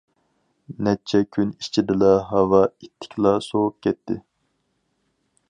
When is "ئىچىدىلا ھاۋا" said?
1.65-2.63